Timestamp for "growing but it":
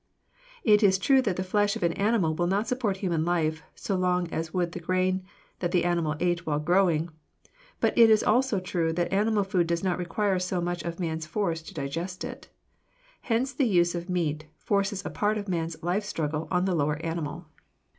6.59-8.09